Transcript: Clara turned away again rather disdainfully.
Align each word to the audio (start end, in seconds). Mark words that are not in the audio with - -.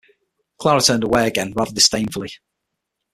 Clara 0.57 0.81
turned 0.81 1.03
away 1.03 1.27
again 1.27 1.53
rather 1.55 1.73
disdainfully. 1.73 2.31